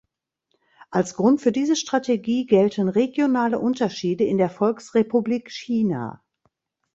[0.89, 6.23] Als Grund für diese Strategie gelten regionale Unterschiede in der Volksrepublik China.